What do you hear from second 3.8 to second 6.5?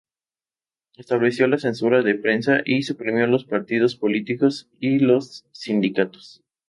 políticos y los sindicatos.